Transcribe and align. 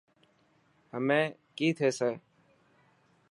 همي 0.93 1.21
ڪئي 1.57 1.69
ٿيسي. 1.77 2.11